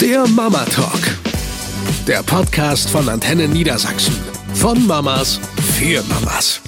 Der 0.00 0.28
Mama 0.28 0.64
Talk. 0.66 1.00
Der 2.06 2.22
Podcast 2.22 2.88
von 2.88 3.08
Antenne 3.08 3.48
Niedersachsen. 3.48 4.16
Von 4.54 4.86
Mamas 4.86 5.40
für 5.76 6.04
Mamas. 6.04 6.60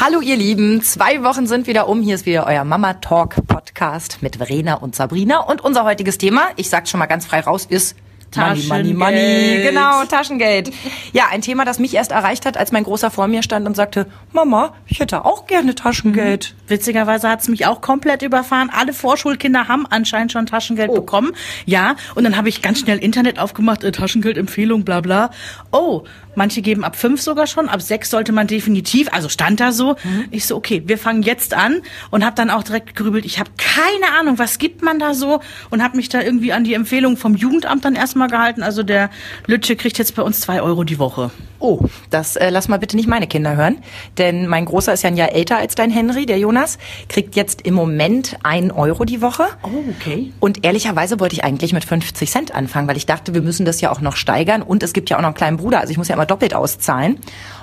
Hallo 0.00 0.22
ihr 0.22 0.36
Lieben, 0.36 0.80
zwei 0.80 1.22
Wochen 1.22 1.46
sind 1.46 1.66
wieder 1.66 1.86
um. 1.86 2.00
Hier 2.00 2.14
ist 2.14 2.24
wieder 2.24 2.46
euer 2.46 2.64
Mama 2.64 2.94
Talk 2.94 3.46
Podcast 3.46 4.22
mit 4.22 4.36
Verena 4.36 4.76
und 4.76 4.96
Sabrina. 4.96 5.40
Und 5.40 5.62
unser 5.62 5.84
heutiges 5.84 6.16
Thema, 6.16 6.48
ich 6.56 6.70
sag's 6.70 6.88
schon 6.88 6.98
mal 6.98 7.04
ganz 7.04 7.26
frei 7.26 7.40
raus, 7.40 7.66
ist 7.68 7.94
Money, 8.34 8.64
Money, 8.68 8.94
Money. 8.94 9.62
Genau, 9.62 10.04
Taschengeld. 10.04 10.70
Ja, 11.12 11.24
ein 11.30 11.40
Thema, 11.42 11.64
das 11.64 11.78
mich 11.78 11.94
erst 11.94 12.12
erreicht 12.12 12.44
hat, 12.44 12.56
als 12.56 12.72
mein 12.72 12.84
Großer 12.84 13.10
vor 13.10 13.28
mir 13.28 13.42
stand 13.42 13.66
und 13.66 13.74
sagte, 13.76 14.06
Mama, 14.32 14.74
ich 14.86 15.00
hätte 15.00 15.24
auch 15.24 15.46
gerne 15.46 15.74
Taschengeld. 15.74 16.54
Mhm. 16.64 16.70
Witzigerweise 16.70 17.28
hat's 17.30 17.48
mich 17.48 17.66
auch 17.66 17.80
komplett 17.80 18.22
überfahren. 18.22 18.70
Alle 18.74 18.92
Vorschulkinder 18.92 19.68
haben 19.68 19.86
anscheinend 19.88 20.32
schon 20.32 20.46
Taschengeld 20.46 20.90
Oh. 20.90 20.94
bekommen. 20.96 21.32
Ja, 21.64 21.96
und 22.14 22.24
dann 22.24 22.36
habe 22.36 22.48
ich 22.48 22.60
ganz 22.62 22.80
schnell 22.80 22.98
Internet 22.98 23.38
aufgemacht, 23.38 23.84
äh, 23.84 23.92
Taschengeldempfehlung, 23.92 24.84
bla 24.84 25.00
bla. 25.00 25.30
Oh, 25.72 26.02
manche 26.36 26.62
geben 26.62 26.84
ab 26.84 26.96
fünf 26.96 27.20
sogar 27.20 27.46
schon, 27.46 27.68
ab 27.68 27.82
sechs 27.82 28.10
sollte 28.10 28.32
man 28.32 28.46
definitiv, 28.46 29.08
also 29.12 29.28
stand 29.28 29.60
da 29.60 29.72
so. 29.72 29.96
Ich 30.30 30.46
so, 30.46 30.56
okay, 30.56 30.82
wir 30.86 30.98
fangen 30.98 31.22
jetzt 31.22 31.54
an 31.54 31.80
und 32.10 32.24
habe 32.24 32.36
dann 32.36 32.50
auch 32.50 32.62
direkt 32.62 32.94
gegrübelt, 32.94 33.24
ich 33.24 33.38
habe 33.38 33.50
keine 33.56 34.18
Ahnung, 34.18 34.38
was 34.38 34.58
gibt 34.58 34.82
man 34.82 34.98
da 34.98 35.14
so 35.14 35.40
und 35.70 35.82
habe 35.82 35.96
mich 35.96 36.08
da 36.08 36.20
irgendwie 36.20 36.52
an 36.52 36.64
die 36.64 36.74
Empfehlung 36.74 37.16
vom 37.16 37.34
Jugendamt 37.34 37.84
dann 37.84 37.94
erstmal 37.94 38.28
gehalten. 38.28 38.62
Also 38.62 38.82
der 38.82 39.10
Lütsche 39.46 39.76
kriegt 39.76 39.98
jetzt 39.98 40.14
bei 40.14 40.22
uns 40.22 40.40
zwei 40.40 40.62
Euro 40.62 40.84
die 40.84 40.98
Woche. 40.98 41.30
Oh, 41.58 41.80
das 42.10 42.36
äh, 42.36 42.50
lass 42.50 42.68
mal 42.68 42.78
bitte 42.78 42.96
nicht 42.96 43.08
meine 43.08 43.26
Kinder 43.26 43.56
hören. 43.56 43.78
Denn 44.18 44.46
mein 44.46 44.66
Großer 44.66 44.92
ist 44.92 45.02
ja 45.02 45.08
ein 45.08 45.16
Jahr 45.16 45.32
älter 45.32 45.56
als 45.56 45.74
dein 45.74 45.90
Henry, 45.90 46.26
der 46.26 46.38
Jonas, 46.38 46.78
kriegt 47.08 47.34
jetzt 47.34 47.62
im 47.62 47.74
Moment 47.74 48.36
ein 48.42 48.70
Euro 48.70 49.04
die 49.04 49.22
Woche. 49.22 49.46
Oh, 49.62 49.68
okay. 49.98 50.32
Und 50.40 50.64
ehrlicherweise 50.64 51.18
wollte 51.18 51.34
ich 51.34 51.44
eigentlich 51.44 51.72
mit 51.72 51.84
50 51.84 52.30
Cent 52.30 52.54
anfangen, 52.54 52.88
weil 52.88 52.96
ich 52.96 53.06
dachte, 53.06 53.34
wir 53.34 53.42
müssen 53.42 53.64
das 53.64 53.80
ja 53.80 53.90
auch 53.90 54.00
noch 54.00 54.16
steigern. 54.16 54.62
Und 54.62 54.82
es 54.82 54.92
gibt 54.92 55.08
ja 55.08 55.16
auch 55.16 55.22
noch 55.22 55.28
einen 55.28 55.34
kleinen 55.34 55.56
Bruder, 55.56 55.80
also 55.80 55.90
ich 55.90 55.98
muss 55.98 56.08
ja 56.08 56.14
immer 56.14 56.25
doppelt 56.26 56.54
auszahlen. 56.54 57.18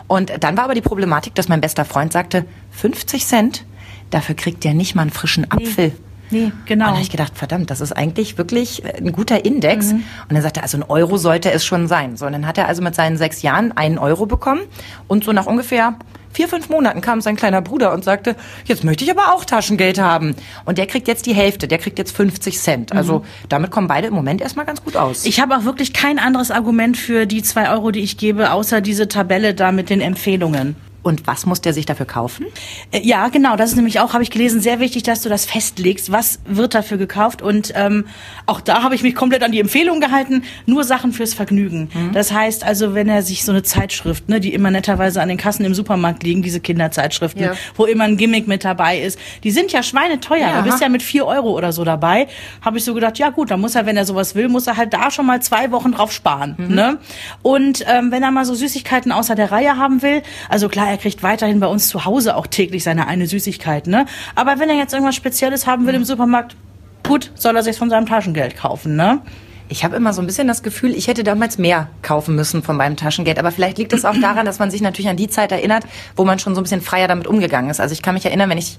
Und 0.08 0.32
dann 0.42 0.58
war 0.58 0.66
aber 0.66 0.76
die 0.76 0.82
Problematik, 0.82 1.36
dass 1.36 1.48
mein 1.48 1.62
bester 1.62 1.86
Freund 1.86 2.12
sagte, 2.14 2.46
50 2.72 3.26
Cent, 3.26 3.66
dafür 4.10 4.36
kriegt 4.36 4.64
der 4.64 4.74
nicht 4.74 4.96
mal 4.96 5.04
einen 5.04 5.12
frischen 5.12 5.50
Apfel. 5.52 5.94
Nee, 6.30 6.52
genau. 6.66 6.86
Und 6.86 6.88
dann 6.88 6.88
habe 6.92 7.02
ich 7.02 7.12
gedacht, 7.12 7.38
verdammt, 7.38 7.70
das 7.70 7.80
ist 7.80 7.92
eigentlich 7.92 8.38
wirklich 8.38 8.84
ein 8.86 9.12
guter 9.12 9.46
Index. 9.46 9.92
Und 9.92 10.04
dann 10.30 10.42
sagte 10.42 10.62
er, 10.62 10.64
also 10.64 10.78
ein 10.78 10.84
Euro 10.84 11.18
sollte 11.18 11.52
es 11.52 11.64
schon 11.64 11.88
sein. 11.88 12.18
So, 12.18 12.26
und 12.26 12.32
dann 12.34 12.48
hat 12.48 12.58
er 12.58 12.68
also 12.68 12.82
mit 12.82 12.96
seinen 12.96 13.18
sechs 13.18 13.44
Jahren 13.44 13.72
einen 13.72 13.98
Euro 13.98 14.26
bekommen. 14.26 14.62
Und 15.08 15.24
so 15.24 15.32
nach 15.32 15.46
ungefähr 15.46 15.96
vier, 16.34 16.48
fünf 16.48 16.70
Monaten 16.70 17.02
kam 17.02 17.22
sein 17.22 17.36
kleiner 17.36 17.62
Bruder 17.62 17.94
und 17.94 18.04
sagte, 18.04 18.36
jetzt 18.66 18.84
möchte 18.84 19.04
ich 19.04 19.12
aber 19.12 19.34
auch 19.34 19.46
Taschengeld 19.46 20.00
haben. 20.00 20.36
Und 20.66 20.78
der 20.78 20.88
kriegt 20.88 21.08
jetzt 21.08 21.26
die 21.26 21.34
Hälfte, 21.34 21.68
der 21.68 21.78
kriegt 21.78 21.98
jetzt 21.98 22.16
50 22.16 22.60
Cent. 22.60 22.92
Also 22.94 23.24
damit 23.50 23.72
kommen 23.72 23.88
beide 23.88 24.08
im 24.08 24.14
Moment 24.14 24.42
erstmal 24.42 24.66
ganz 24.66 24.84
gut 24.84 24.96
aus. 24.96 25.26
Ich 25.26 25.40
habe 25.40 25.56
auch 25.56 25.64
wirklich 25.64 25.94
kein 25.94 26.20
anderes 26.20 26.52
Argument 26.52 26.98
für 26.98 27.26
die 27.26 27.44
zwei 27.44 27.70
Euro, 27.70 27.92
die 27.92 28.02
ich 28.02 28.18
gebe, 28.18 28.52
außer 28.52 28.82
diese 28.82 29.08
Tabelle 29.08 29.54
da 29.54 29.72
mit 29.72 29.90
den 29.90 30.02
Empfehlungen. 30.02 30.76
Und 31.04 31.28
was 31.28 31.46
muss 31.46 31.62
der 31.62 31.74
sich 31.74 31.86
dafür 31.86 32.06
kaufen? 32.06 32.46
Äh, 32.92 33.02
Ja, 33.04 33.28
genau. 33.28 33.56
Das 33.58 33.70
ist 33.72 33.76
nämlich 33.76 34.00
auch, 34.00 34.14
habe 34.14 34.24
ich 34.24 34.32
gelesen, 34.32 34.62
sehr 34.62 34.80
wichtig, 34.80 35.04
dass 35.04 35.22
du 35.22 35.30
das 35.30 35.46
festlegst. 35.46 36.12
Was 36.12 36.40
wird 36.46 36.74
dafür 36.74 36.98
gekauft? 36.98 37.42
Und 37.42 37.74
ähm, 37.76 38.06
auch 38.46 38.62
da 38.62 38.82
habe 38.84 38.96
ich 38.96 39.04
mich 39.04 39.14
komplett 39.14 39.44
an 39.44 39.52
die 39.52 39.60
Empfehlung 39.60 40.00
gehalten. 40.00 40.44
Nur 40.66 40.84
Sachen 40.84 41.12
fürs 41.14 41.34
Vergnügen. 41.34 41.90
Das 42.14 42.32
heißt 42.32 42.64
also, 42.64 42.94
wenn 42.96 43.10
er 43.10 43.22
sich 43.22 43.44
so 43.44 43.52
eine 43.52 43.64
Zeitschrift, 43.64 44.30
ne, 44.30 44.40
die 44.40 44.54
immer 44.54 44.72
netterweise 44.72 45.22
an 45.22 45.28
den 45.30 45.38
Kassen 45.38 45.66
im 45.66 45.74
Supermarkt 45.76 46.24
liegen, 46.24 46.42
diese 46.42 46.60
Kinderzeitschriften, 46.62 47.42
Ja. 47.44 47.54
wo 47.76 47.86
immer 47.86 48.06
ein 48.06 48.16
Gimmick 48.18 48.48
mit 48.48 48.64
dabei 48.64 49.00
ist, 49.00 49.20
die 49.44 49.52
sind 49.52 49.72
ja 49.74 49.84
schweineteuer. 49.84 50.40
Ja. 50.40 50.54
Da 50.54 50.62
bist 50.62 50.80
du 50.80 50.84
ja 50.84 50.90
mit 50.90 51.04
vier 51.04 51.26
Euro 51.26 51.52
oder 51.52 51.74
so 51.74 51.84
dabei. 51.84 52.28
Habe 52.62 52.78
ich 52.78 52.84
so 52.86 52.94
gedacht, 52.94 53.18
ja 53.20 53.30
gut, 53.30 53.52
dann 53.52 53.60
muss 53.60 53.76
er, 53.76 53.86
wenn 53.86 53.98
er 53.98 54.06
sowas 54.06 54.36
will, 54.36 54.48
muss 54.48 54.68
er 54.68 54.78
halt 54.78 54.94
da 54.94 55.12
schon 55.12 55.26
mal 55.26 55.42
zwei 55.42 55.72
Wochen 55.72 55.92
drauf 55.92 56.12
sparen. 56.14 56.56
Ne? 56.58 56.98
Und 57.42 57.84
ähm, 57.88 58.12
wenn 58.12 58.24
er 58.24 58.32
mal 58.32 58.46
so 58.46 58.54
Süßigkeiten 58.56 59.12
außer 59.12 59.36
der 59.36 59.52
Reihe 59.52 59.76
haben 59.78 60.02
will, 60.02 60.22
also 60.50 60.70
klar, 60.70 60.93
er 60.94 60.98
kriegt 61.00 61.24
weiterhin 61.24 61.60
bei 61.60 61.68
uns 61.68 61.90
zu 61.90 62.06
Hause 62.06 62.36
auch 62.36 62.46
täglich 62.46 62.84
seine 62.84 63.08
eine 63.08 63.26
Süßigkeit, 63.26 63.88
ne? 63.88 64.06
Aber 64.36 64.60
wenn 64.60 64.70
er 64.70 64.76
jetzt 64.76 64.94
irgendwas 64.94 65.16
Spezielles 65.16 65.66
haben 65.66 65.88
will 65.88 65.96
im 65.96 66.04
Supermarkt, 66.04 66.56
gut, 67.02 67.32
soll 67.34 67.56
er 67.56 67.64
sich 67.64 67.78
von 67.78 67.90
seinem 67.90 68.06
Taschengeld 68.06 68.56
kaufen, 68.56 68.96
ne? 68.96 69.22
Ich 69.70 69.84
habe 69.84 69.96
immer 69.96 70.14
so 70.14 70.22
ein 70.22 70.28
bisschen 70.28 70.48
das 70.48 70.62
Gefühl, 70.62 70.92
ich 70.92 71.08
hätte 71.08 71.24
damals 71.24 71.58
mehr 71.58 71.90
kaufen 72.04 72.36
müssen 72.36 72.62
von 72.62 72.78
meinem 72.78 72.96
Taschengeld. 72.96 73.40
Aber 73.40 73.50
vielleicht 73.50 73.80
liegt 73.80 73.92
es 73.92 74.06
auch 74.06 74.16
daran, 74.22 74.46
dass 74.46 74.60
man 74.60 74.70
sich 74.70 74.82
natürlich 74.82 75.10
an 75.10 75.18
die 75.18 75.30
Zeit 75.30 75.52
erinnert, 75.52 75.86
wo 76.16 76.26
man 76.26 76.38
schon 76.38 76.54
so 76.54 76.62
ein 76.62 76.64
bisschen 76.64 76.82
freier 76.82 77.08
damit 77.08 77.26
umgegangen 77.26 77.72
ist. 77.72 77.80
Also 77.80 77.94
ich 77.94 78.04
kann 78.04 78.14
mich 78.14 78.26
erinnern, 78.26 78.52
wenn 78.52 78.60
ich 78.60 78.78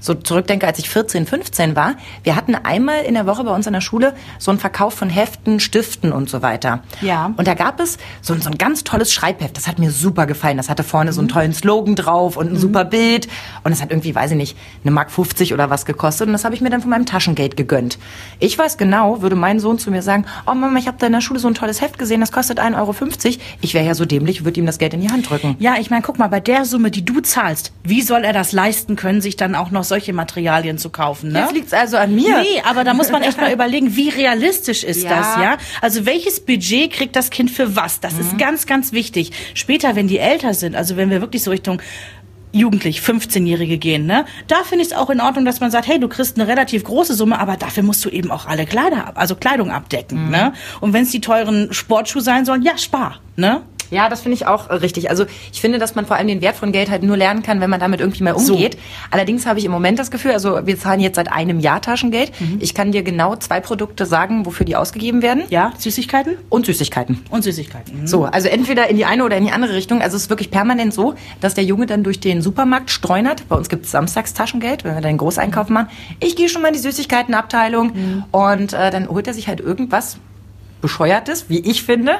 so 0.00 0.14
zurückdenke, 0.14 0.66
als 0.66 0.78
ich 0.78 0.88
14, 0.90 1.26
15 1.26 1.76
war, 1.76 1.94
wir 2.22 2.36
hatten 2.36 2.54
einmal 2.54 3.02
in 3.04 3.14
der 3.14 3.26
Woche 3.26 3.44
bei 3.44 3.54
uns 3.54 3.66
in 3.66 3.72
der 3.72 3.80
Schule 3.80 4.14
so 4.38 4.50
einen 4.50 4.60
Verkauf 4.60 4.94
von 4.94 5.08
Heften, 5.10 5.60
Stiften 5.60 6.12
und 6.12 6.28
so 6.28 6.42
weiter. 6.42 6.82
Ja. 7.00 7.32
Und 7.36 7.48
da 7.48 7.54
gab 7.54 7.80
es 7.80 7.98
so, 8.20 8.34
ein- 8.34 8.40
so 8.42 8.50
ein 8.50 8.58
ganz 8.58 8.84
tolles 8.84 9.12
Schreibheft. 9.12 9.56
Das 9.56 9.66
hat 9.66 9.78
mir 9.78 9.90
super 9.90 10.26
gefallen. 10.26 10.56
Das 10.56 10.68
hatte 10.68 10.82
vorne 10.84 11.12
so 11.12 11.20
einen 11.20 11.28
tollen 11.28 11.52
Slogan 11.54 11.94
drauf 11.94 12.36
und 12.36 12.52
ein 12.52 12.56
super 12.56 12.84
Bild. 12.84 13.28
Und 13.62 13.72
es 13.72 13.80
hat 13.82 13.90
irgendwie, 13.90 14.14
weiß 14.14 14.32
ich 14.32 14.36
nicht, 14.36 14.56
eine 14.82 14.90
Mark 14.90 15.10
50 15.10 15.54
oder 15.54 15.70
was 15.70 15.86
gekostet. 15.86 16.26
Und 16.26 16.32
das 16.32 16.44
habe 16.44 16.54
ich 16.54 16.60
mir 16.60 16.70
dann 16.70 16.80
von 16.80 16.90
meinem 16.90 17.06
Taschengeld 17.06 17.56
gegönnt. 17.56 17.98
Ich 18.40 18.58
weiß 18.58 18.76
genau, 18.76 19.22
würde 19.22 19.36
mein 19.36 19.60
Sohn 19.60 19.78
zu 19.78 19.90
mir 19.90 20.02
sagen, 20.02 20.26
oh 20.46 20.54
Mama, 20.54 20.78
ich 20.78 20.86
habe 20.86 20.96
da 20.98 21.06
in 21.06 21.12
der 21.12 21.20
Schule 21.20 21.40
so 21.40 21.48
ein 21.48 21.54
tolles 21.54 21.80
Heft 21.80 21.98
gesehen, 21.98 22.20
das 22.20 22.32
kostet 22.32 22.60
1,50 22.60 22.74
Euro. 22.76 22.94
Ich 23.60 23.74
wäre 23.74 23.86
ja 23.86 23.94
so 23.94 24.04
dämlich, 24.04 24.44
würde 24.44 24.60
ihm 24.60 24.66
das 24.66 24.78
Geld 24.78 24.94
in 24.94 25.00
die 25.00 25.10
Hand 25.10 25.30
drücken. 25.30 25.56
Ja, 25.58 25.74
ich 25.80 25.90
meine, 25.90 26.02
guck 26.02 26.18
mal, 26.18 26.28
bei 26.28 26.40
der 26.40 26.64
Summe, 26.64 26.90
die 26.90 27.04
du 27.04 27.20
zahlst, 27.20 27.72
wie 27.82 28.02
soll 28.02 28.24
er 28.24 28.32
das 28.32 28.52
leisten 28.52 28.96
können, 28.96 29.20
sich 29.20 29.36
dann 29.36 29.54
auch 29.54 29.70
noch 29.70 29.84
solche 29.94 30.12
Materialien 30.12 30.76
zu 30.76 30.90
kaufen, 30.90 31.30
ne? 31.30 31.38
Jetzt 31.40 31.52
liegt's 31.54 31.72
also 31.72 31.96
an 31.96 32.14
mir. 32.14 32.40
Nee, 32.40 32.60
aber 32.68 32.82
da 32.82 32.94
muss 32.94 33.12
man 33.12 33.22
echt 33.22 33.40
mal 33.40 33.52
überlegen, 33.58 33.94
wie 33.94 34.08
realistisch 34.08 34.82
ist 34.82 35.04
Ja. 35.04 35.10
das, 35.16 35.36
ja? 35.36 35.56
Also 35.80 36.04
welches 36.04 36.40
Budget 36.40 36.90
kriegt 36.92 37.14
das 37.14 37.30
Kind 37.30 37.48
für 37.50 37.76
was? 37.76 38.00
Das 38.00 38.14
ist 38.18 38.36
ganz, 38.38 38.66
ganz 38.66 38.90
wichtig. 38.92 39.30
Später, 39.54 39.94
wenn 39.94 40.08
die 40.08 40.18
älter 40.18 40.52
sind, 40.52 40.74
also 40.74 40.96
wenn 40.96 41.10
wir 41.10 41.20
wirklich 41.20 41.42
so 41.44 41.50
Richtung 41.52 41.80
Jugendlich, 42.56 43.00
15-Jährige 43.00 43.78
gehen, 43.78 44.06
ne? 44.06 44.26
Da 44.46 44.62
finde 44.62 44.84
ich 44.84 44.92
es 44.92 44.96
auch 44.96 45.10
in 45.10 45.20
Ordnung, 45.20 45.44
dass 45.44 45.58
man 45.58 45.72
sagt, 45.72 45.88
hey, 45.88 45.98
du 45.98 46.06
kriegst 46.08 46.38
eine 46.38 46.46
relativ 46.48 46.84
große 46.84 47.14
Summe, 47.14 47.40
aber 47.40 47.56
dafür 47.56 47.82
musst 47.82 48.04
du 48.04 48.10
eben 48.10 48.30
auch 48.30 48.46
alle 48.46 48.64
Kleider, 48.64 49.08
ab- 49.08 49.14
also 49.16 49.34
Kleidung 49.34 49.72
abdecken, 49.72 50.30
ne? 50.30 50.52
Und 50.80 50.92
wenn 50.92 51.02
es 51.02 51.10
die 51.10 51.20
teuren 51.20 51.72
Sportschuhe 51.72 52.22
sein 52.22 52.44
sollen, 52.44 52.62
ja, 52.62 52.78
spar, 52.78 53.18
ne? 53.34 53.62
Ja, 53.90 54.08
das 54.08 54.22
finde 54.22 54.34
ich 54.36 54.46
auch 54.46 54.70
äh, 54.70 54.74
richtig. 54.74 55.10
Also 55.10 55.24
ich 55.52 55.60
finde, 55.60 55.78
dass 55.78 55.94
man 55.94 56.06
vor 56.06 56.16
allem 56.16 56.28
den 56.28 56.40
Wert 56.40 56.56
von 56.56 56.72
Geld 56.72 56.90
halt 56.90 57.02
nur 57.02 57.16
lernen 57.16 57.42
kann, 57.42 57.60
wenn 57.60 57.70
man 57.70 57.80
damit 57.80 58.00
irgendwie 58.00 58.22
mal 58.22 58.32
umgeht. 58.32 58.76
Allerdings 59.10 59.46
habe 59.46 59.58
ich 59.58 59.64
im 59.64 59.72
Moment 59.72 59.98
das 59.98 60.10
Gefühl, 60.10 60.32
also 60.32 60.66
wir 60.66 60.78
zahlen 60.78 61.00
jetzt 61.00 61.16
seit 61.16 61.30
einem 61.32 61.60
Jahr 61.60 61.80
Taschengeld. 61.80 62.32
Ich 62.60 62.74
kann 62.74 62.92
dir 62.92 63.02
genau 63.02 63.36
zwei 63.36 63.60
Produkte 63.60 64.06
sagen, 64.06 64.46
wofür 64.46 64.66
die 64.66 64.76
ausgegeben 64.76 65.22
werden. 65.22 65.44
Ja, 65.50 65.72
Süßigkeiten 65.78 66.36
Und 66.48 66.66
Süßigkeiten. 66.66 67.24
und 67.30 67.42
Süßigkeiten. 67.44 68.02
Mhm. 68.02 68.06
So, 68.06 68.24
also 68.24 68.48
entweder 68.48 68.88
in 68.88 68.96
die 68.96 69.04
eine 69.04 69.24
oder 69.24 69.36
in 69.36 69.44
die 69.44 69.52
andere 69.52 69.74
Richtung. 69.74 70.02
Also 70.02 70.16
es 70.16 70.24
ist 70.24 70.30
wirklich 70.30 70.50
permanent 70.50 70.92
so, 70.94 71.14
dass 71.40 71.54
der 71.54 71.64
Junge 71.64 71.86
dann 71.86 72.02
durch 72.02 72.20
den 72.20 72.42
Supermarkt 72.42 72.90
streunert. 72.90 73.48
Bei 73.48 73.56
uns 73.56 73.68
gibt 73.68 73.84
es 73.86 73.90
samstags 73.92 74.34
Taschengeld, 74.34 74.84
wenn 74.84 74.92
wir 74.94 75.00
dann 75.00 75.10
einen 75.10 75.18
Großeinkauf 75.18 75.68
machen. 75.68 75.88
Ich 76.20 76.36
gehe 76.36 76.48
schon 76.48 76.62
mal 76.62 76.68
in 76.68 76.74
die 76.74 76.80
Süßigkeitenabteilung 76.80 78.24
und 78.30 78.72
äh, 78.72 78.90
dann 78.90 79.08
holt 79.08 79.26
er 79.26 79.34
sich 79.34 79.48
halt 79.48 79.60
irgendwas 79.60 80.18
Bescheuertes, 80.80 81.48
wie 81.48 81.60
ich 81.60 81.82
finde, 81.82 82.12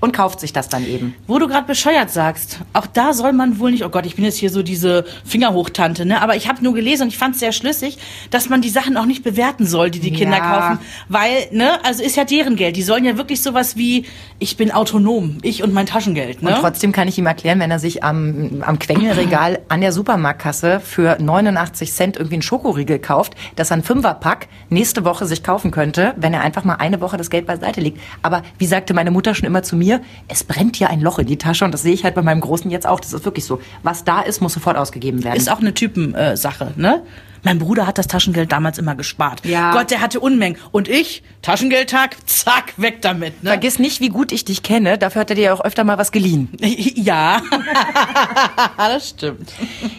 und 0.00 0.12
kauft 0.12 0.40
sich 0.40 0.52
das 0.52 0.68
dann 0.68 0.86
eben. 0.86 1.14
Wo 1.26 1.38
du 1.38 1.46
gerade 1.48 1.66
bescheuert 1.66 2.10
sagst, 2.10 2.60
auch 2.72 2.86
da 2.86 3.12
soll 3.12 3.32
man 3.32 3.58
wohl 3.58 3.70
nicht, 3.70 3.84
oh 3.84 3.88
Gott, 3.88 4.06
ich 4.06 4.16
bin 4.16 4.24
jetzt 4.24 4.38
hier 4.38 4.50
so 4.50 4.62
diese 4.62 5.04
Fingerhochtante, 5.24 6.04
ne? 6.06 6.20
Aber 6.22 6.36
ich 6.36 6.48
habe 6.48 6.62
nur 6.62 6.74
gelesen 6.74 7.02
und 7.04 7.08
ich 7.08 7.18
fand 7.18 7.34
es 7.34 7.40
sehr 7.40 7.52
schlüssig, 7.52 7.98
dass 8.30 8.48
man 8.48 8.60
die 8.62 8.68
Sachen 8.68 8.96
auch 8.96 9.06
nicht 9.06 9.22
bewerten 9.22 9.66
soll, 9.66 9.90
die 9.90 10.00
die 10.00 10.12
Kinder 10.12 10.38
Ja. 10.38 10.50
kaufen. 10.50 10.78
Weil, 11.08 11.48
ne, 11.52 11.84
also 11.84 12.02
ist 12.02 12.16
ja 12.16 12.24
deren 12.24 12.56
Geld. 12.56 12.76
Die 12.76 12.82
sollen 12.82 13.04
ja 13.04 13.16
wirklich 13.16 13.42
sowas 13.42 13.76
wie, 13.76 14.04
ich 14.38 14.56
bin 14.56 14.70
autonom, 14.70 15.38
ich 15.42 15.62
und 15.62 15.72
mein 15.72 15.86
Taschengeld, 15.86 16.42
ne? 16.42 16.50
Und 16.54 16.60
trotzdem 16.60 16.92
kann 16.92 17.08
ich 17.08 17.18
ihm 17.18 17.26
erklären, 17.26 17.58
wenn 17.60 17.70
er 17.70 17.78
sich 17.78 18.02
am, 18.04 18.62
am 18.66 18.78
Quengelregal 18.78 19.60
an 19.68 19.80
der 19.80 19.92
Supermarktkasse 19.92 20.80
für 20.80 21.16
89 21.20 21.92
Cent 21.92 22.16
irgendwie 22.16 22.36
einen 22.36 22.42
Schokoriegel 22.42 22.98
kauft, 22.98 23.34
dass 23.56 23.70
er 23.70 23.74
einen 23.74 23.82
Fünferpack 23.82 24.48
nächste 24.68 25.04
Woche 25.04 25.26
sich 25.26 25.42
kaufen 25.42 25.70
könnte, 25.70 26.14
wenn 26.16 26.32
er 26.34 26.42
einfach 26.42 26.64
mal 26.64 26.74
eine 26.76 27.00
Woche 27.00 27.16
das 27.16 27.30
Geld 27.30 27.46
beiseite 27.46 27.80
legt. 27.80 28.00
Aber 28.22 28.42
wie 28.58 28.66
sagte 28.66 28.94
meine 28.94 29.10
Mutter 29.10 29.34
schon 29.34 29.46
immer 29.46 29.62
zu 29.62 29.76
mir, 29.76 29.89
es 30.28 30.44
brennt 30.44 30.76
hier 30.76 30.90
ein 30.90 31.00
Loch 31.00 31.18
in 31.18 31.26
die 31.26 31.38
Tasche 31.38 31.64
und 31.64 31.72
das 31.72 31.82
sehe 31.82 31.92
ich 31.92 32.04
halt 32.04 32.14
bei 32.14 32.22
meinem 32.22 32.40
Großen 32.40 32.70
jetzt 32.70 32.86
auch. 32.86 33.00
Das 33.00 33.12
ist 33.12 33.24
wirklich 33.24 33.44
so. 33.44 33.60
Was 33.82 34.04
da 34.04 34.20
ist, 34.20 34.40
muss 34.40 34.52
sofort 34.52 34.76
ausgegeben 34.76 35.24
werden. 35.24 35.36
Ist 35.36 35.50
auch 35.50 35.60
eine 35.60 35.74
Typensache, 35.74 36.36
Sache, 36.36 36.72
ne? 36.76 37.02
Mein 37.42 37.58
Bruder 37.58 37.86
hat 37.86 37.98
das 37.98 38.06
Taschengeld 38.06 38.52
damals 38.52 38.78
immer 38.78 38.94
gespart. 38.94 39.44
Ja. 39.44 39.72
Gott, 39.72 39.90
der 39.90 40.00
hatte 40.00 40.20
Unmengen. 40.20 40.58
Und 40.72 40.88
ich, 40.88 41.22
Taschengeldtag, 41.42 42.16
zack, 42.26 42.74
weg 42.76 43.00
damit, 43.02 43.42
ne? 43.42 43.50
Vergiss 43.50 43.78
nicht, 43.78 44.00
wie 44.00 44.08
gut 44.10 44.30
ich 44.32 44.44
dich 44.44 44.62
kenne. 44.62 44.98
Dafür 44.98 45.20
hat 45.22 45.30
er 45.30 45.36
dir 45.36 45.42
ja 45.44 45.54
auch 45.54 45.64
öfter 45.64 45.84
mal 45.84 45.98
was 45.98 46.12
geliehen. 46.12 46.48
Ja, 47.00 47.40
das 48.76 49.10
stimmt. 49.10 49.52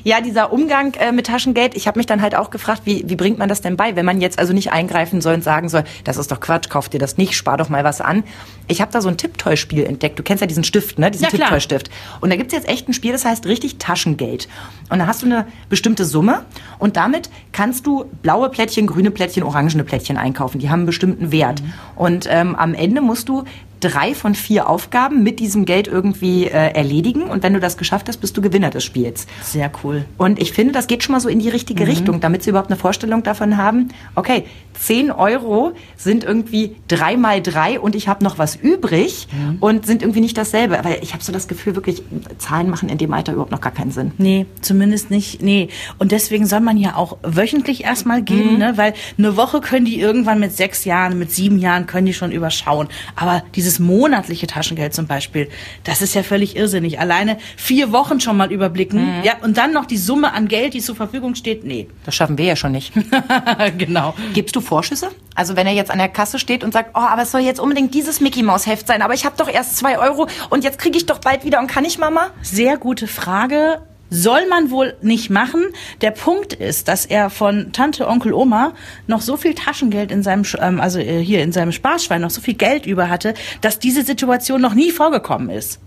Ja, 0.03 0.21
dieser 0.21 0.51
Umgang 0.53 0.93
äh, 0.95 1.11
mit 1.11 1.27
Taschengeld, 1.27 1.75
ich 1.75 1.87
habe 1.87 1.99
mich 1.99 2.05
dann 2.05 2.21
halt 2.21 2.35
auch 2.35 2.49
gefragt, 2.51 2.81
wie, 2.85 3.03
wie 3.07 3.15
bringt 3.15 3.37
man 3.37 3.49
das 3.49 3.61
denn 3.61 3.75
bei, 3.77 3.95
wenn 3.95 4.05
man 4.05 4.21
jetzt 4.21 4.37
also 4.39 4.53
nicht 4.53 4.71
eingreifen 4.71 5.21
soll 5.21 5.33
und 5.35 5.43
sagen 5.43 5.69
soll, 5.69 5.83
das 6.03 6.17
ist 6.17 6.31
doch 6.31 6.39
Quatsch, 6.39 6.69
kauf 6.69 6.89
dir 6.89 6.99
das 6.99 7.17
nicht, 7.17 7.33
spar 7.35 7.57
doch 7.57 7.69
mal 7.69 7.83
was 7.83 8.01
an. 8.01 8.23
Ich 8.67 8.81
habe 8.81 8.91
da 8.91 9.01
so 9.01 9.09
ein 9.09 9.17
Tipptoy-Spiel 9.17 9.83
entdeckt. 9.83 10.19
Du 10.19 10.23
kennst 10.23 10.41
ja 10.41 10.47
diesen 10.47 10.63
Stift, 10.63 10.99
ne? 10.99 11.09
Diesen 11.11 11.23
Ja. 11.25 11.29
Tipptoy-Stift. 11.29 11.89
Und 12.19 12.29
da 12.29 12.35
gibt's 12.35 12.53
jetzt 12.53 12.67
echt 12.69 12.87
ein 12.87 12.93
Spiel, 12.93 13.11
das 13.11 13.25
heißt 13.25 13.45
richtig 13.45 13.77
Taschengeld. 13.77 14.47
Und 14.89 14.99
da 14.99 15.07
hast 15.07 15.21
du 15.23 15.25
eine 15.25 15.47
bestimmte 15.69 16.05
Summe 16.05 16.45
und 16.77 16.97
damit 16.97 17.29
kannst 17.51 17.85
du 17.85 18.05
blaue 18.21 18.49
Plättchen, 18.49 18.87
grüne 18.87 19.11
Plättchen, 19.11 19.43
orangene 19.43 19.83
Plättchen 19.83 20.17
einkaufen. 20.17 20.59
Die 20.59 20.69
haben 20.69 20.81
einen 20.81 20.85
bestimmten 20.85 21.31
Wert. 21.31 21.61
Und 21.95 22.27
ähm, 22.29 22.55
am 22.55 22.73
Ende 22.73 23.01
musst 23.01 23.29
du 23.29 23.43
drei 23.81 24.15
von 24.15 24.35
vier 24.35 24.69
Aufgaben 24.69 25.23
mit 25.23 25.39
diesem 25.39 25.65
Geld 25.65 25.87
irgendwie 25.87 26.45
äh, 26.45 26.71
erledigen. 26.73 27.23
Und 27.23 27.43
wenn 27.43 27.53
du 27.53 27.59
das 27.59 27.77
geschafft 27.77 28.07
hast, 28.07 28.17
bist 28.17 28.37
du 28.37 28.41
Gewinner 28.41 28.69
des 28.69 28.83
Spiels. 28.83 29.27
Sehr 29.43 29.71
cool. 29.83 30.05
Und 30.17 30.41
ich 30.41 30.53
finde, 30.53 30.71
das 30.71 30.87
geht 30.87 31.03
schon 31.03 31.13
mal 31.13 31.19
so 31.19 31.29
in 31.29 31.39
die 31.39 31.49
richtige 31.49 31.87
Richtung, 31.87 32.19
damit 32.19 32.43
sie 32.43 32.51
überhaupt 32.51 32.69
eine 32.69 32.79
Vorstellung 32.79 33.23
davon 33.23 33.57
haben, 33.57 33.89
okay, 34.15 34.45
10 34.79 35.11
Euro 35.11 35.73
sind 35.97 36.23
irgendwie 36.23 36.75
drei 36.87 37.17
mal 37.17 37.41
drei 37.41 37.79
und 37.79 37.95
ich 37.95 38.07
habe 38.07 38.23
noch 38.23 38.37
was 38.37 38.55
übrig 38.55 39.27
und 39.59 39.85
sind 39.85 40.01
irgendwie 40.01 40.21
nicht 40.21 40.37
dasselbe. 40.37 40.79
Weil 40.83 40.99
ich 41.01 41.13
habe 41.13 41.23
so 41.23 41.31
das 41.31 41.47
Gefühl, 41.47 41.75
wirklich, 41.75 42.01
Zahlen 42.37 42.69
machen 42.69 42.89
in 42.89 42.97
dem 42.97 43.13
Alter 43.13 43.33
überhaupt 43.33 43.51
noch 43.51 43.61
gar 43.61 43.71
keinen 43.71 43.91
Sinn. 43.91 44.11
Nee, 44.17 44.45
zumindest 44.61 45.11
nicht. 45.11 45.41
Nee. 45.41 45.69
Und 45.99 46.11
deswegen 46.11 46.45
soll 46.45 46.61
man 46.61 46.77
ja 46.77 46.95
auch 46.95 47.17
wöchentlich 47.23 47.83
erstmal 47.83 48.21
geben, 48.21 48.57
ne? 48.57 48.73
Weil 48.75 48.93
eine 49.17 49.37
Woche 49.37 49.61
können 49.61 49.85
die 49.85 49.99
irgendwann 49.99 50.39
mit 50.39 50.55
sechs 50.55 50.85
Jahren, 50.85 51.19
mit 51.19 51.31
sieben 51.31 51.59
Jahren 51.59 51.85
können 51.85 52.05
die 52.05 52.13
schon 52.13 52.31
überschauen. 52.31 52.87
Aber 53.15 53.43
dieses 53.55 53.70
monatliche 53.79 54.47
Taschengeld 54.47 54.93
zum 54.93 55.07
Beispiel, 55.07 55.49
das 55.83 56.01
ist 56.01 56.13
ja 56.13 56.23
völlig 56.23 56.55
irrsinnig. 56.55 56.99
Alleine 56.99 57.37
vier 57.57 57.91
Wochen 57.91 58.19
schon 58.19 58.37
mal 58.37 58.51
überblicken. 58.51 59.21
Ja, 59.23 59.33
und 59.41 59.57
dann 59.57 59.73
noch 59.73 59.85
die 59.85 59.97
Summe 59.97 60.33
an 60.33 60.47
Geld, 60.47 60.73
die 60.73 60.81
zur 60.81 60.95
Verfügung 60.95 61.35
steht. 61.35 61.63
Nee. 61.63 61.87
Das 62.05 62.15
schaffen 62.15 62.37
wir 62.37 62.45
ja 62.45 62.55
schon 62.55 62.71
nicht. 62.71 62.93
genau. 63.77 64.13
Gibst 64.33 64.55
du 64.55 64.61
Vorschüsse? 64.61 65.09
Also 65.35 65.55
wenn 65.55 65.67
er 65.67 65.73
jetzt 65.73 65.91
an 65.91 65.97
der 65.97 66.09
Kasse 66.09 66.39
steht 66.39 66.63
und 66.63 66.73
sagt, 66.73 66.91
oh, 66.93 66.99
aber 66.99 67.23
es 67.23 67.31
soll 67.31 67.41
jetzt 67.41 67.59
unbedingt 67.59 67.93
dieses 67.93 68.21
Mickey 68.21 68.43
Maus 68.43 68.65
Heft 68.67 68.87
sein, 68.87 69.01
aber 69.01 69.13
ich 69.13 69.25
habe 69.25 69.35
doch 69.37 69.47
erst 69.47 69.77
zwei 69.77 69.97
Euro 69.97 70.27
und 70.49 70.63
jetzt 70.63 70.77
kriege 70.77 70.97
ich 70.97 71.05
doch 71.05 71.19
bald 71.19 71.45
wieder 71.45 71.59
und 71.59 71.67
kann 71.67 71.85
ich 71.85 71.97
Mama? 71.97 72.31
Sehr 72.41 72.77
gute 72.77 73.07
Frage. 73.07 73.81
Soll 74.13 74.45
man 74.49 74.71
wohl 74.71 74.93
nicht 75.01 75.29
machen. 75.29 75.67
Der 76.01 76.11
Punkt 76.11 76.51
ist, 76.51 76.89
dass 76.89 77.05
er 77.05 77.29
von 77.29 77.71
Tante, 77.71 78.09
Onkel, 78.09 78.33
Oma 78.33 78.73
noch 79.07 79.21
so 79.21 79.37
viel 79.37 79.55
Taschengeld 79.55 80.11
in 80.11 80.21
seinem, 80.21 80.43
ähm, 80.59 80.81
also 80.81 80.99
äh, 80.99 81.23
hier 81.23 81.41
in 81.41 81.53
seinem 81.53 81.71
Sparschwein 81.71 82.19
noch 82.19 82.29
so 82.29 82.41
viel 82.41 82.55
Geld 82.55 82.85
über 82.85 83.09
hatte, 83.09 83.33
dass 83.61 83.79
diese 83.79 84.03
Situation 84.03 84.59
noch 84.59 84.73
nie 84.73 84.91
vorgekommen 84.91 85.49
ist. 85.49 85.79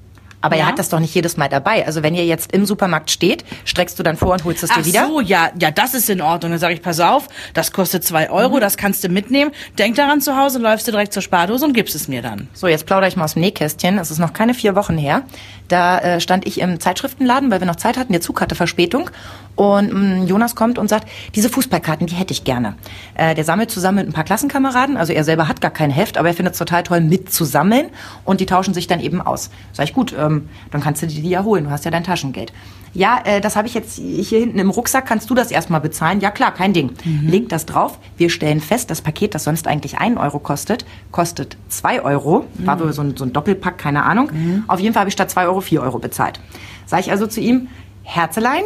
Aber 0.45 0.57
er 0.57 0.61
Ja. 0.63 0.67
hat 0.67 0.79
das 0.79 0.91
doch 0.91 1.01
nicht 1.01 1.15
jedes 1.15 1.37
Mal 1.39 1.49
dabei. 1.49 1.87
Also 1.87 2.03
wenn 2.03 2.15
ihr 2.15 2.27
jetzt 2.27 2.53
im 2.53 2.67
Supermarkt 2.67 3.11
steht, 3.11 3.45
streckst 3.65 3.99
du 3.99 4.03
dann 4.03 4.17
vor 4.17 4.33
und 4.35 4.45
holst 4.45 4.63
es 4.63 4.71
dir 4.71 4.77
Ach 4.81 4.85
wieder? 4.85 5.07
so, 5.09 5.21
ja, 5.21 5.51
ja, 5.59 5.71
das 5.71 5.95
ist 5.95 6.11
in 6.11 6.21
Ordnung. 6.21 6.51
Dann 6.53 6.61
sage 6.61 6.75
ich, 6.75 6.83
pass 6.83 7.01
auf, 7.01 7.29
das 7.55 7.73
kostet 7.73 8.05
zwei 8.05 8.27
Mhm. 8.27 8.33
Euro, 8.35 8.61
das 8.61 8.77
kannst 8.77 9.03
du 9.05 9.09
mitnehmen. 9.09 9.51
Denk 9.79 9.97
daran 9.97 10.21
zu 10.21 10.37
Hause, 10.37 10.59
läufst 10.59 10.87
du 10.87 10.91
direkt 10.93 11.13
zur 11.15 11.23
Spardose 11.23 11.65
und 11.65 11.73
gibst 11.73 11.95
es 11.95 12.09
mir 12.09 12.21
dann. 12.21 12.49
So, 12.53 12.69
jetzt 12.69 12.85
plaudere 12.85 13.09
ich 13.09 13.17
mal 13.17 13.25
aus 13.25 13.33
dem 13.33 13.41
Nähkästchen. 13.41 13.99
Es 13.99 14.11
ist 14.11 14.19
noch 14.19 14.33
keine 14.35 14.53
vier 14.55 14.75
Wochen 14.77 14.99
her. 14.99 15.23
Da 15.69 15.99
äh, 15.99 16.21
stand 16.21 16.47
ich 16.47 16.61
im 16.61 16.79
Zeitschriftenladen, 16.79 17.51
weil 17.51 17.61
wir 17.61 17.67
noch 17.67 17.77
Zeit 17.77 17.97
hatten. 17.97 18.13
Der 18.13 18.21
Zug 18.21 18.41
hatte 18.43 18.55
Verspätung. 18.55 19.09
Und 19.57 19.93
mh, 19.93 20.25
Jonas 20.27 20.55
kommt 20.57 20.79
und 20.79 20.89
sagt, 20.89 21.09
diese 21.35 21.49
Fußballkarten, 21.49 22.07
die 22.07 22.15
hätte 22.17 22.33
ich 22.33 22.45
gerne. 22.45 22.75
Äh, 23.15 23.35
der 23.35 23.45
sammelt 23.45 23.71
zusammen 23.71 23.99
mit 23.99 24.09
ein 24.09 24.13
paar 24.13 24.25
Klassenkameraden. 24.25 24.97
Also 24.97 25.13
er 25.15 25.25
selber 25.25 25.49
hat 25.49 25.61
gar 25.63 25.71
kein 25.71 25.91
Heft, 25.91 26.19
aber 26.19 26.29
er 26.29 26.35
findet 26.35 26.55
es 26.55 26.59
total 26.59 26.83
toll, 26.83 27.01
mit 27.01 27.33
zu 27.33 27.45
sammeln. 27.45 27.87
Und 28.25 28.41
die 28.41 28.47
tauschen 28.47 28.75
sich 28.75 28.89
dann 28.89 29.01
eben 29.01 29.23
aus. 29.23 29.51
Sag 29.73 29.85
ich, 29.85 29.95
gut, 29.95 30.13
ähm, 30.19 30.34
dann 30.71 30.81
kannst 30.81 31.03
du 31.03 31.07
dir 31.07 31.23
die 31.23 31.31
ja 31.31 31.45
holen. 31.45 31.65
Du 31.65 31.71
hast 31.71 31.85
ja 31.85 31.91
dein 31.91 32.05
Taschengeld. 32.05 32.53
Ja, 32.93 33.21
äh, 33.25 33.41
das 33.41 33.57
habe 33.57 33.67
ich 33.67 33.75
jetzt 33.75 33.97
hier 33.99 34.39
hinten 34.39 34.59
im 34.59 34.71
Rucksack. 34.71 35.07
Kannst 35.07 35.29
du 35.29 35.35
das 35.35 35.51
erstmal 35.51 35.81
bezahlen? 35.81 36.21
Ja 36.21 36.31
klar, 36.31 36.53
kein 36.55 36.73
Ding. 36.73 36.93
Legt 37.31 37.51
das 37.53 37.67
drauf. 37.67 37.99
Wir 38.17 38.31
stellen 38.31 38.61
fest, 38.61 38.91
das 38.91 39.03
Paket, 39.03 39.35
das 39.35 39.45
sonst 39.45 39.67
eigentlich 39.67 39.99
ein 39.99 40.17
Euro 40.17 40.39
kostet, 40.39 40.85
kostet 41.11 41.57
zwei 41.69 42.01
Euro. 42.03 42.47
War 42.59 42.79
wohl 42.81 42.93
so 42.93 43.03
ein, 43.03 43.17
so 43.17 43.25
ein 43.25 43.33
Doppelpack, 43.33 43.79
keine 43.79 44.05
Ahnung. 44.05 44.31
Auf 44.69 44.79
jeden 44.79 44.95
Fall 44.95 45.01
habe 45.01 45.09
ich 45.09 45.15
statt 45.15 45.31
zwei 45.31 45.47
Euro 45.47 45.61
vier 45.61 45.83
Euro 45.83 45.99
bezahlt. 45.99 46.41
Sag 46.87 47.01
ich 47.01 47.11
also 47.11 47.27
zu 47.27 47.41
ihm, 47.41 47.69
Herzelein, 48.05 48.63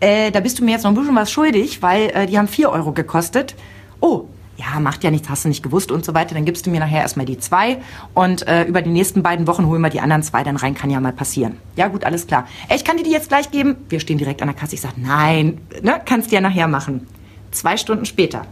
äh, 0.00 0.30
da 0.30 0.40
bist 0.40 0.58
du 0.58 0.64
mir 0.64 0.72
jetzt 0.72 0.82
noch 0.82 0.90
ein 0.90 0.96
bisschen 0.96 1.14
was 1.14 1.30
schuldig, 1.30 1.80
weil 1.80 2.10
äh, 2.10 2.26
die 2.26 2.36
haben 2.38 2.48
vier 2.48 2.70
Euro 2.70 2.92
gekostet. 2.92 3.54
Oh, 4.00 4.24
ja, 4.60 4.78
macht 4.80 5.02
ja 5.04 5.10
nichts, 5.10 5.28
hast 5.28 5.44
du 5.44 5.48
nicht 5.48 5.62
gewusst 5.62 5.90
und 5.90 6.04
so 6.04 6.14
weiter. 6.14 6.34
Dann 6.34 6.44
gibst 6.44 6.66
du 6.66 6.70
mir 6.70 6.80
nachher 6.80 7.00
erstmal 7.00 7.26
die 7.26 7.38
zwei 7.38 7.78
und 8.14 8.46
äh, 8.46 8.64
über 8.64 8.82
die 8.82 8.90
nächsten 8.90 9.22
beiden 9.22 9.46
Wochen 9.46 9.66
holen 9.66 9.80
wir 9.80 9.90
die 9.90 10.00
anderen 10.00 10.22
zwei 10.22 10.42
dann 10.42 10.56
rein, 10.56 10.74
kann 10.74 10.90
ja 10.90 11.00
mal 11.00 11.12
passieren. 11.12 11.56
Ja 11.76 11.88
gut, 11.88 12.04
alles 12.04 12.26
klar. 12.26 12.46
Ey, 12.68 12.76
ich 12.76 12.84
kann 12.84 12.96
dir 12.96 13.04
die 13.04 13.10
jetzt 13.10 13.28
gleich 13.28 13.50
geben. 13.50 13.76
Wir 13.88 14.00
stehen 14.00 14.18
direkt 14.18 14.42
an 14.42 14.48
der 14.48 14.56
Kasse. 14.56 14.74
Ich 14.74 14.80
sag, 14.80 14.98
nein, 14.98 15.60
ne, 15.82 16.00
kannst 16.04 16.30
du 16.30 16.34
ja 16.34 16.40
nachher 16.40 16.68
machen. 16.68 17.06
Zwei 17.50 17.76
Stunden 17.76 18.04
später 18.04 18.46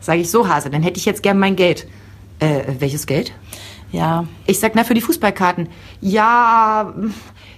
sage 0.00 0.20
ich, 0.20 0.30
so 0.30 0.48
Hase, 0.48 0.70
dann 0.70 0.82
hätte 0.82 0.98
ich 0.98 1.04
jetzt 1.04 1.22
gern 1.22 1.38
mein 1.38 1.56
Geld. 1.56 1.86
Äh, 2.40 2.62
welches 2.80 3.06
Geld? 3.06 3.32
Ja, 3.92 4.26
Ich 4.46 4.58
sag, 4.58 4.74
na, 4.74 4.84
für 4.84 4.94
die 4.94 5.02
Fußballkarten. 5.02 5.68
Ja, 6.00 6.94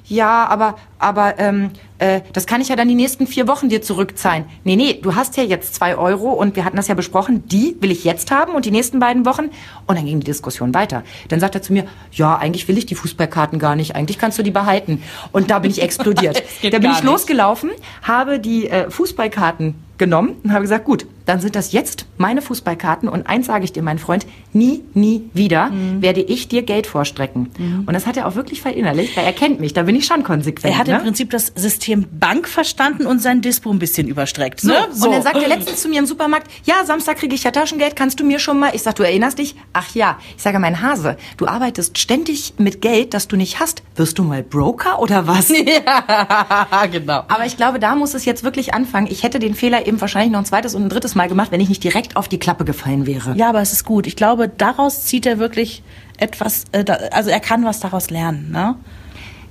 ja, 0.06 0.46
aber, 0.46 0.76
aber, 0.98 1.38
ähm, 1.38 1.70
äh, 1.98 2.20
das 2.32 2.46
kann 2.46 2.60
ich 2.60 2.68
ja 2.68 2.76
dann 2.76 2.88
die 2.88 2.94
nächsten 2.94 3.26
vier 3.26 3.46
Wochen 3.48 3.68
dir 3.68 3.82
zurückzahlen. 3.82 4.44
Nee, 4.64 4.76
nee, 4.76 4.98
du 5.00 5.14
hast 5.14 5.36
ja 5.36 5.42
jetzt 5.42 5.74
zwei 5.74 5.96
Euro 5.96 6.32
und 6.32 6.56
wir 6.56 6.64
hatten 6.64 6.76
das 6.76 6.88
ja 6.88 6.94
besprochen, 6.94 7.46
die 7.46 7.76
will 7.80 7.90
ich 7.90 8.04
jetzt 8.04 8.30
haben 8.30 8.54
und 8.54 8.64
die 8.64 8.70
nächsten 8.70 9.00
beiden 9.00 9.24
Wochen. 9.26 9.50
Und 9.86 9.96
dann 9.98 10.06
ging 10.06 10.20
die 10.20 10.26
Diskussion 10.26 10.74
weiter. 10.74 11.02
Dann 11.28 11.40
sagt 11.40 11.54
er 11.54 11.62
zu 11.62 11.72
mir, 11.72 11.84
ja, 12.12 12.36
eigentlich 12.36 12.68
will 12.68 12.78
ich 12.78 12.86
die 12.86 12.94
Fußballkarten 12.94 13.58
gar 13.58 13.76
nicht, 13.76 13.94
eigentlich 13.96 14.18
kannst 14.18 14.38
du 14.38 14.42
die 14.42 14.50
behalten. 14.50 15.02
Und 15.32 15.50
da 15.50 15.58
bin 15.58 15.70
ich 15.70 15.82
explodiert. 15.82 16.42
da 16.62 16.78
bin 16.78 16.90
ich 16.90 17.02
losgelaufen, 17.02 17.70
habe 18.02 18.38
die 18.40 18.68
äh, 18.68 18.90
Fußballkarten 18.90 19.74
genommen 19.96 20.36
und 20.42 20.52
habe 20.52 20.62
gesagt, 20.62 20.84
gut, 20.84 21.06
dann 21.24 21.40
sind 21.40 21.54
das 21.54 21.70
jetzt 21.72 22.06
meine 22.18 22.42
Fußballkarten 22.42 23.08
und 23.08 23.28
eins 23.28 23.46
sage 23.46 23.64
ich 23.64 23.72
dir, 23.72 23.82
mein 23.82 23.98
Freund, 23.98 24.26
nie, 24.52 24.82
nie 24.92 25.30
wieder 25.34 25.70
Mhm. 25.70 26.02
werde 26.02 26.20
ich 26.20 26.48
dir 26.48 26.62
Geld 26.62 26.86
vorstrecken. 26.88 27.50
Und 27.86 27.94
das 27.94 28.04
hat 28.06 28.16
er 28.16 28.26
auch 28.26 28.34
wirklich 28.34 28.60
verinnerlicht, 28.60 29.16
weil 29.16 29.24
er 29.24 29.32
kennt 29.32 29.60
mich, 29.60 29.72
da 29.72 29.84
bin 29.84 29.94
ich 29.94 30.04
schon 30.04 30.24
konsequent. 30.24 30.74
Er 30.88 30.94
hat 30.94 31.02
ne? 31.02 31.08
im 31.08 31.12
Prinzip 31.12 31.30
das 31.30 31.52
System 31.54 32.06
Bank 32.12 32.48
verstanden 32.48 33.06
und 33.06 33.20
sein 33.20 33.40
Dispo 33.40 33.70
ein 33.70 33.78
bisschen 33.78 34.08
überstreckt. 34.08 34.60
So, 34.60 34.68
ne? 34.68 34.86
und 34.88 35.12
dann 35.12 35.22
sagt 35.22 35.36
er 35.36 35.48
letztens 35.48 35.82
zu 35.82 35.88
mir 35.88 35.98
im 35.98 36.06
Supermarkt, 36.06 36.50
ja, 36.64 36.84
Samstag 36.84 37.18
kriege 37.18 37.34
ich 37.34 37.44
ja 37.44 37.50
Taschengeld, 37.50 37.96
kannst 37.96 38.20
du 38.20 38.24
mir 38.24 38.38
schon 38.38 38.58
mal? 38.58 38.70
Ich 38.74 38.82
sag, 38.82 38.94
du 38.96 39.02
erinnerst 39.02 39.38
dich? 39.38 39.56
Ach 39.72 39.94
ja. 39.94 40.18
Ich 40.36 40.42
sage, 40.42 40.58
mein 40.58 40.82
Hase, 40.82 41.16
du 41.36 41.46
arbeitest 41.46 41.98
ständig 41.98 42.54
mit 42.58 42.80
Geld, 42.80 43.14
das 43.14 43.28
du 43.28 43.36
nicht 43.36 43.60
hast. 43.60 43.82
Wirst 43.96 44.18
du 44.18 44.24
mal 44.24 44.42
Broker 44.42 45.00
oder 45.00 45.26
was? 45.26 45.48
ja, 45.50 46.86
genau. 46.90 47.24
Aber 47.28 47.46
ich 47.46 47.56
glaube, 47.56 47.78
da 47.78 47.94
muss 47.94 48.14
es 48.14 48.24
jetzt 48.24 48.44
wirklich 48.44 48.74
anfangen. 48.74 49.06
Ich 49.10 49.22
hätte 49.22 49.38
den 49.38 49.54
Fehler 49.54 49.86
eben 49.86 50.00
wahrscheinlich 50.00 50.32
noch 50.32 50.40
ein 50.40 50.44
zweites 50.44 50.74
und 50.74 50.84
ein 50.84 50.88
drittes 50.88 51.14
Mal 51.14 51.28
gemacht, 51.28 51.50
wenn 51.52 51.60
ich 51.60 51.68
nicht 51.68 51.84
direkt 51.84 52.16
auf 52.16 52.28
die 52.28 52.38
Klappe 52.38 52.64
gefallen 52.64 53.06
wäre. 53.06 53.34
Ja, 53.36 53.48
aber 53.48 53.60
es 53.60 53.72
ist 53.72 53.84
gut. 53.84 54.06
Ich 54.06 54.16
glaube, 54.16 54.48
daraus 54.48 55.04
zieht 55.04 55.26
er 55.26 55.38
wirklich 55.38 55.82
etwas, 56.18 56.64
äh, 56.72 56.84
also 57.10 57.30
er 57.30 57.40
kann 57.40 57.64
was 57.64 57.80
daraus 57.80 58.10
lernen. 58.10 58.50
Ne? 58.50 58.76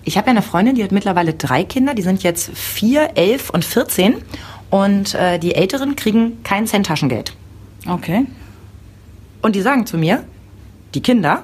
Ich 0.06 0.18
habe 0.18 0.28
ja 0.28 0.32
eine 0.32 0.42
Freundin, 0.42 0.76
die 0.76 0.84
hat 0.84 0.92
mittlerweile 0.92 1.34
drei 1.34 1.64
Kinder, 1.64 1.94
die 1.94 2.02
sind 2.02 2.24
jetzt 2.24 2.56
vier, 2.58 3.12
elf 3.16 3.50
und 3.50 3.64
14. 3.64 4.16
Und 4.70 5.14
äh, 5.14 5.38
die 5.38 5.56
Älteren 5.56 5.96
kriegen 5.96 6.42
keinen 6.44 6.68
Cent 6.68 6.88
Taschengeld. 6.88 7.36
Okay. 7.88 8.26
Und 9.42 9.56
die 9.56 9.62
sagen 9.62 9.86
zu 9.86 9.98
mir, 9.98 10.24
die 10.96 11.02
Kinder, 11.02 11.44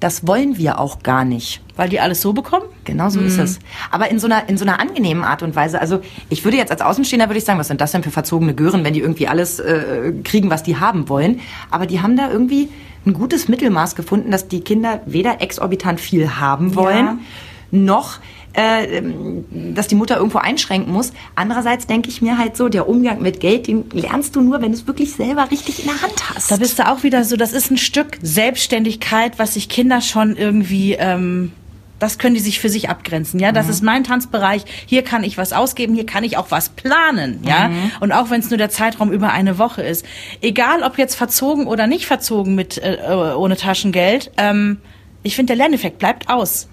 das 0.00 0.26
wollen 0.26 0.58
wir 0.58 0.78
auch 0.78 1.02
gar 1.02 1.24
nicht. 1.24 1.60
Weil 1.76 1.88
die 1.88 2.00
alles 2.00 2.20
so 2.20 2.32
bekommen? 2.32 2.64
Genau 2.84 3.08
so 3.08 3.20
ist 3.20 3.38
es. 3.38 3.60
Aber 3.90 4.10
in 4.10 4.18
so 4.18 4.26
einer 4.26 4.48
in 4.48 4.58
so 4.58 4.64
einer 4.64 4.80
angenehmen 4.80 5.22
Art 5.22 5.44
und 5.44 5.54
Weise. 5.54 5.80
Also 5.80 6.00
ich 6.28 6.44
würde 6.44 6.56
jetzt 6.56 6.72
als 6.72 6.80
Außenstehender 6.80 7.28
würde 7.28 7.38
ich 7.38 7.44
sagen, 7.44 7.58
was 7.58 7.68
sind 7.68 7.80
das 7.80 7.92
denn 7.92 8.02
für 8.02 8.10
verzogene 8.10 8.54
Gören, 8.54 8.82
wenn 8.82 8.94
die 8.94 9.00
irgendwie 9.00 9.28
alles 9.28 9.60
äh, 9.60 10.12
kriegen, 10.24 10.50
was 10.50 10.64
die 10.64 10.78
haben 10.78 11.08
wollen. 11.08 11.40
Aber 11.70 11.86
die 11.86 12.00
haben 12.00 12.16
da 12.16 12.30
irgendwie 12.30 12.68
ein 13.06 13.12
gutes 13.12 13.48
Mittelmaß 13.48 13.94
gefunden, 13.94 14.32
dass 14.32 14.48
die 14.48 14.60
Kinder 14.60 15.00
weder 15.06 15.40
exorbitant 15.40 16.00
viel 16.00 16.40
haben 16.40 16.74
wollen, 16.74 17.20
noch 17.70 18.20
äh, 18.58 18.98
ähm, 18.98 19.44
dass 19.74 19.86
die 19.86 19.94
Mutter 19.94 20.16
irgendwo 20.16 20.38
einschränken 20.38 20.92
muss. 20.92 21.12
Andererseits 21.34 21.86
denke 21.86 22.08
ich 22.08 22.22
mir 22.22 22.38
halt 22.38 22.56
so, 22.56 22.68
der 22.68 22.88
Umgang 22.88 23.22
mit 23.22 23.38
Geld, 23.40 23.68
den 23.68 23.84
lernst 23.92 24.34
du 24.34 24.40
nur, 24.40 24.60
wenn 24.60 24.72
du 24.72 24.78
es 24.78 24.86
wirklich 24.86 25.12
selber 25.12 25.50
richtig 25.50 25.80
in 25.80 25.84
der 25.86 26.02
Hand 26.02 26.34
hast. 26.34 26.50
Da 26.50 26.56
bist 26.56 26.78
du 26.78 26.88
auch 26.88 27.04
wieder 27.04 27.24
so, 27.24 27.36
das 27.36 27.52
ist 27.52 27.70
ein 27.70 27.76
Stück 27.76 28.18
Selbstständigkeit, 28.20 29.38
was 29.38 29.54
sich 29.54 29.68
Kinder 29.68 30.00
schon 30.00 30.34
irgendwie, 30.36 30.94
ähm, 30.94 31.52
das 32.00 32.18
können 32.18 32.34
die 32.34 32.40
sich 32.40 32.58
für 32.58 32.68
sich 32.68 32.88
abgrenzen. 32.88 33.38
Ja, 33.38 33.52
das 33.52 33.68
ist 33.68 33.82
mein 33.82 34.02
Tanzbereich. 34.02 34.64
Hier 34.86 35.02
kann 35.02 35.24
ich 35.24 35.36
was 35.36 35.52
ausgeben, 35.52 35.94
hier 35.94 36.06
kann 36.06 36.24
ich 36.24 36.36
auch 36.36 36.50
was 36.50 36.68
planen. 36.70 37.40
Ja, 37.44 37.70
und 38.00 38.12
auch 38.12 38.30
wenn 38.30 38.40
es 38.40 38.50
nur 38.50 38.58
der 38.58 38.70
Zeitraum 38.70 39.12
über 39.12 39.30
eine 39.32 39.58
Woche 39.58 39.82
ist, 39.82 40.04
egal 40.40 40.82
ob 40.82 40.96
jetzt 40.96 41.16
verzogen 41.16 41.66
oder 41.66 41.86
nicht 41.86 42.06
verzogen 42.06 42.54
mit 42.54 42.78
äh, 42.78 42.94
äh, 42.94 43.34
ohne 43.34 43.56
Taschengeld, 43.56 44.30
ähm, 44.36 44.78
ich 45.22 45.34
finde 45.36 45.54
der 45.54 45.56
Lerneffekt 45.56 45.98
bleibt 45.98 46.28
aus. 46.28 46.68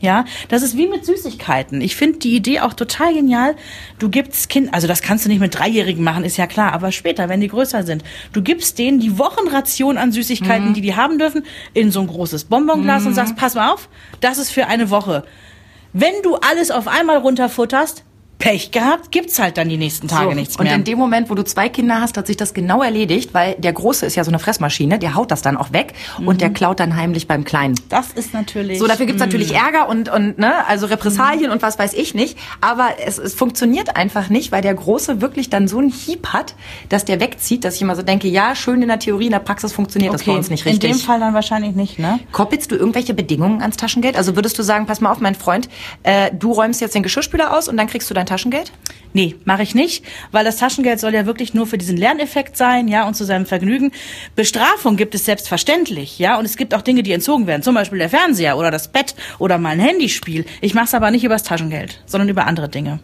Ja, 0.00 0.24
das 0.48 0.62
ist 0.62 0.76
wie 0.76 0.86
mit 0.86 1.04
Süßigkeiten. 1.04 1.80
Ich 1.80 1.96
finde 1.96 2.20
die 2.20 2.36
Idee 2.36 2.60
auch 2.60 2.72
total 2.72 3.14
genial. 3.14 3.56
Du 3.98 4.08
gibst 4.08 4.48
Kind, 4.48 4.72
also 4.72 4.86
das 4.86 5.02
kannst 5.02 5.24
du 5.24 5.28
nicht 5.28 5.40
mit 5.40 5.58
Dreijährigen 5.58 6.04
machen, 6.04 6.22
ist 6.22 6.36
ja 6.36 6.46
klar, 6.46 6.72
aber 6.72 6.92
später, 6.92 7.28
wenn 7.28 7.40
die 7.40 7.48
größer 7.48 7.82
sind, 7.82 8.04
du 8.32 8.40
gibst 8.40 8.78
denen 8.78 9.00
die 9.00 9.18
Wochenration 9.18 9.98
an 9.98 10.12
Süßigkeiten, 10.12 10.72
die 10.74 10.82
die 10.82 10.94
haben 10.94 11.18
dürfen, 11.18 11.44
in 11.74 11.90
so 11.90 12.00
ein 12.00 12.06
großes 12.06 12.44
Bonbonglas 12.44 13.06
und 13.06 13.14
sagst, 13.14 13.34
pass 13.36 13.54
mal 13.56 13.72
auf, 13.72 13.88
das 14.20 14.38
ist 14.38 14.50
für 14.50 14.66
eine 14.66 14.90
Woche. 14.90 15.24
Wenn 15.92 16.22
du 16.22 16.36
alles 16.36 16.70
auf 16.70 16.86
einmal 16.86 17.16
runterfutterst, 17.16 18.04
Pech 18.38 18.70
gehabt, 18.70 19.10
gibt's 19.10 19.38
halt 19.40 19.58
dann 19.58 19.68
die 19.68 19.76
nächsten 19.76 20.06
Tage 20.06 20.28
So, 20.30 20.34
nichts 20.34 20.56
und 20.56 20.64
mehr. 20.64 20.74
in 20.76 20.84
dem 20.84 20.96
Moment, 20.96 21.28
wo 21.28 21.34
du 21.34 21.42
zwei 21.44 21.68
Kinder 21.68 22.00
hast, 22.00 22.16
hat 22.16 22.28
sich 22.28 22.36
das 22.36 22.54
genau 22.54 22.82
erledigt, 22.82 23.34
weil 23.34 23.54
der 23.58 23.72
Große 23.72 24.06
ist 24.06 24.14
ja 24.14 24.22
so 24.22 24.30
eine 24.30 24.38
Fressmaschine, 24.38 24.98
der 25.00 25.14
haut 25.16 25.32
das 25.32 25.42
dann 25.42 25.56
auch 25.56 25.72
weg 25.72 25.94
und 26.24 26.40
der 26.40 26.50
klaut 26.50 26.78
dann 26.78 26.94
heimlich 26.96 27.26
beim 27.26 27.44
Kleinen. 27.44 27.74
das 27.88 28.12
ist 28.12 28.32
natürlich. 28.34 28.78
So, 28.78 28.86
dafür 28.86 29.06
gibt's 29.06 29.20
natürlich 29.20 29.54
Ärger 29.54 29.88
und, 29.88 30.08
und 30.08 30.38
ne, 30.38 30.64
also 30.68 30.86
Repressalien 30.86 31.50
und 31.50 31.62
was 31.62 31.78
weiß 31.80 31.94
ich 31.94 32.14
nicht. 32.14 32.38
Aber 32.60 32.90
es, 33.04 33.18
es 33.18 33.34
funktioniert 33.34 33.96
einfach 33.96 34.28
nicht, 34.28 34.52
weil 34.52 34.62
der 34.62 34.74
Große 34.74 35.20
wirklich 35.20 35.50
dann 35.50 35.66
so 35.66 35.78
einen 35.78 35.90
Hieb 35.90 36.28
hat, 36.28 36.54
dass 36.90 37.04
der 37.04 37.18
wegzieht, 37.20 37.64
dass 37.64 37.74
ich 37.74 37.82
immer 37.82 37.96
so 37.96 38.02
denke, 38.02 38.28
ja, 38.28 38.54
schön 38.54 38.82
in 38.82 38.88
der 38.88 39.00
Theorie, 39.00 39.26
in 39.26 39.32
der 39.32 39.38
Praxis 39.40 39.72
funktioniert 39.72 40.14
das 40.14 40.22
bei 40.22 40.32
uns 40.32 40.48
nicht 40.48 40.64
In 40.64 40.72
richtig. 40.72 40.92
dem 40.92 41.00
Fall 41.00 41.18
dann 41.18 41.34
wahrscheinlich 41.34 41.74
nicht, 41.74 41.98
ne? 41.98 42.20
Koppelst 42.30 42.70
du 42.70 42.76
irgendwelche 42.76 43.14
Bedingungen 43.14 43.62
ans 43.62 43.76
Taschengeld? 43.76 44.16
Also 44.16 44.36
würdest 44.36 44.56
du 44.58 44.62
sagen, 44.62 44.86
pass 44.86 45.00
mal 45.00 45.10
auf, 45.10 45.18
mein 45.20 45.34
Freund, 45.34 45.68
äh, 46.04 46.30
du 46.32 46.52
räumst 46.52 46.80
jetzt 46.80 46.94
den 46.94 47.02
Geschirrspüler 47.02 47.56
aus 47.56 47.66
und 47.68 47.76
dann 47.76 47.88
kriegst 47.88 48.08
du 48.08 48.14
dein 48.14 48.27
Taschengeld? 48.28 48.72
Nee, 49.12 49.36
mache 49.44 49.62
ich 49.62 49.74
nicht, 49.74 50.04
weil 50.32 50.44
das 50.44 50.58
Taschengeld 50.58 51.00
soll 51.00 51.14
ja 51.14 51.26
wirklich 51.26 51.54
nur 51.54 51.66
für 51.66 51.78
diesen 51.78 51.96
Lerneffekt 51.96 52.56
sein, 52.56 52.88
ja, 52.88 53.06
und 53.08 53.14
zu 53.14 53.24
seinem 53.24 53.46
Vergnügen. 53.46 53.90
Bestrafung 54.36 54.96
gibt 54.96 55.14
es 55.14 55.24
selbstverständlich, 55.24 56.18
ja, 56.18 56.38
und 56.38 56.44
es 56.44 56.56
gibt 56.56 56.74
auch 56.74 56.82
Dinge, 56.82 57.02
die 57.02 57.12
entzogen 57.12 57.46
werden, 57.46 57.62
zum 57.62 57.74
Beispiel 57.74 57.98
der 57.98 58.10
Fernseher 58.10 58.56
oder 58.56 58.70
das 58.70 58.88
Bett 58.88 59.14
oder 59.38 59.58
mal 59.58 59.70
ein 59.70 59.80
Handyspiel. 59.80 60.44
Ich 60.60 60.74
mache 60.74 60.84
es 60.84 60.94
aber 60.94 61.10
nicht 61.10 61.24
übers 61.24 61.42
Taschengeld, 61.42 62.02
sondern 62.06 62.28
über 62.28 62.46
andere 62.46 62.68
Dinge. 62.68 63.00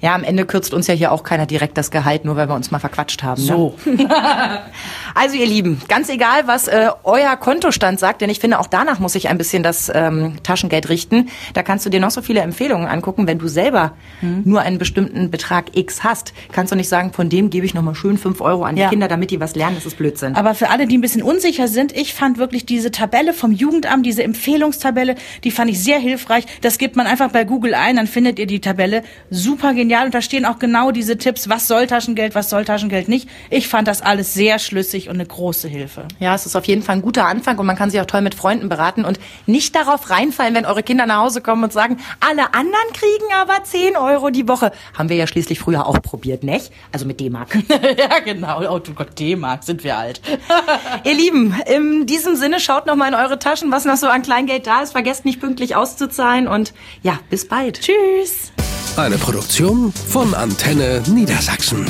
Ja, 0.00 0.14
am 0.14 0.24
Ende 0.24 0.46
kürzt 0.46 0.72
uns 0.74 0.86
ja 0.86 0.94
hier 0.94 1.12
auch 1.12 1.22
keiner 1.24 1.46
direkt 1.46 1.76
das 1.78 1.90
Gehalt, 1.90 2.24
nur 2.24 2.36
weil 2.36 2.48
wir 2.48 2.54
uns 2.54 2.70
mal 2.70 2.78
verquatscht 2.78 3.22
haben. 3.22 3.40
So. 3.40 3.74
Ne? 3.84 4.08
Also 5.14 5.36
ihr 5.36 5.46
Lieben, 5.46 5.80
ganz 5.88 6.08
egal, 6.08 6.46
was 6.46 6.68
äh, 6.68 6.88
euer 7.02 7.36
Kontostand 7.36 7.98
sagt, 7.98 8.20
denn 8.20 8.30
ich 8.30 8.38
finde, 8.38 8.60
auch 8.60 8.68
danach 8.68 9.00
muss 9.00 9.12
sich 9.14 9.28
ein 9.28 9.38
bisschen 9.38 9.62
das 9.64 9.90
ähm, 9.92 10.36
Taschengeld 10.44 10.88
richten. 10.88 11.28
Da 11.52 11.62
kannst 11.64 11.84
du 11.84 11.90
dir 11.90 11.98
noch 12.00 12.12
so 12.12 12.22
viele 12.22 12.40
Empfehlungen 12.40 12.86
angucken. 12.86 13.26
Wenn 13.26 13.38
du 13.38 13.48
selber 13.48 13.92
Hm. 14.20 14.42
nur 14.44 14.60
einen 14.60 14.78
bestimmten 14.78 15.30
Betrag 15.30 15.76
X 15.76 16.04
hast, 16.04 16.32
kannst 16.52 16.72
du 16.72 16.76
nicht 16.76 16.88
sagen, 16.88 17.12
von 17.12 17.28
dem 17.28 17.50
gebe 17.50 17.66
ich 17.66 17.74
nochmal 17.74 17.94
schön 17.94 18.18
fünf 18.18 18.40
Euro 18.40 18.64
an 18.64 18.76
die 18.76 18.82
Ja. 18.82 18.88
Kinder, 18.88 19.08
damit 19.08 19.30
die 19.30 19.40
was 19.40 19.54
lernen. 19.56 19.74
Das 19.76 19.86
ist 19.86 19.96
Blödsinn. 19.98 20.36
Aber 20.36 20.54
für 20.54 20.70
alle, 20.70 20.86
die 20.86 20.96
ein 20.96 21.00
bisschen 21.00 21.22
unsicher 21.22 21.66
sind, 21.68 21.92
ich 21.96 22.14
fand 22.14 22.38
wirklich 22.38 22.64
diese 22.66 22.90
Tabelle 22.90 23.32
vom 23.32 23.50
Jugendamt, 23.52 24.06
diese 24.06 24.22
Empfehlungstabelle, 24.22 25.14
die 25.44 25.50
fand 25.50 25.70
ich 25.70 25.82
sehr 25.82 25.98
hilfreich. 25.98 26.44
Das 26.60 26.78
gibt 26.78 26.96
man 26.96 27.06
einfach 27.06 27.30
bei 27.30 27.44
Google 27.44 27.74
ein, 27.74 27.96
dann 27.96 28.06
findet 28.06 28.38
ihr 28.38 28.46
die 28.46 28.60
Tabelle. 28.60 29.02
Super 29.30 29.74
genial. 29.90 30.06
Und 30.06 30.14
da 30.14 30.22
stehen 30.22 30.46
auch 30.46 30.58
genau 30.58 30.92
diese 30.92 31.18
Tipps, 31.18 31.48
was 31.48 31.66
soll 31.66 31.86
Taschengeld, 31.86 32.34
was 32.34 32.48
soll 32.48 32.64
Taschengeld 32.64 33.08
nicht. 33.08 33.28
Ich 33.50 33.68
fand 33.68 33.88
das 33.88 34.02
alles 34.02 34.34
sehr 34.34 34.58
schlüssig 34.58 35.08
und 35.08 35.14
eine 35.14 35.26
große 35.26 35.66
Hilfe. 35.66 36.06
Ja, 36.20 36.34
es 36.34 36.46
ist 36.46 36.54
auf 36.54 36.64
jeden 36.66 36.82
Fall 36.82 36.96
ein 36.96 37.02
guter 37.02 37.26
Anfang 37.26 37.58
und 37.58 37.66
man 37.66 37.76
kann 37.76 37.90
sich 37.90 38.00
auch 38.00 38.06
toll 38.06 38.20
mit 38.20 38.36
Freunden 38.36 38.68
beraten 38.68 39.04
und 39.04 39.18
nicht 39.46 39.74
darauf 39.74 40.10
reinfallen, 40.10 40.54
wenn 40.54 40.64
eure 40.64 40.84
Kinder 40.84 41.06
nach 41.06 41.22
Hause 41.22 41.40
kommen 41.40 41.64
und 41.64 41.72
sagen, 41.72 41.98
alle 42.20 42.54
anderen 42.54 42.92
kriegen 42.92 43.32
aber 43.40 43.64
10 43.64 43.96
Euro 43.96 44.30
die 44.30 44.46
Woche. 44.46 44.70
Haben 44.96 45.08
wir 45.08 45.16
ja 45.16 45.26
schließlich 45.26 45.58
früher 45.58 45.86
auch 45.86 46.00
probiert, 46.00 46.44
nicht? 46.44 46.70
Also 46.92 47.04
mit 47.06 47.18
D-Mark. 47.18 47.58
ja, 47.98 48.20
genau. 48.20 48.60
Oh 48.70 48.78
du 48.78 48.94
Gott, 48.94 49.18
D-Mark, 49.18 49.64
sind 49.64 49.82
wir 49.82 49.98
alt. 49.98 50.20
Ihr 51.04 51.14
Lieben, 51.14 51.54
in 51.66 52.06
diesem 52.06 52.36
Sinne 52.36 52.60
schaut 52.60 52.86
noch 52.86 52.94
mal 52.94 53.08
in 53.08 53.14
eure 53.14 53.38
Taschen, 53.38 53.72
was 53.72 53.84
noch 53.84 53.96
so 53.96 54.06
an 54.06 54.22
Kleingeld 54.22 54.66
da 54.66 54.82
ist. 54.82 54.92
Vergesst 54.92 55.24
nicht 55.24 55.40
pünktlich 55.40 55.74
auszuzahlen 55.74 56.46
und 56.46 56.72
ja, 57.02 57.18
bis 57.28 57.48
bald. 57.48 57.80
Tschüss. 57.80 58.52
Eine 58.96 59.18
Produktion 59.18 59.92
von 59.92 60.34
Antenne 60.34 61.02
Niedersachsen. 61.08 61.86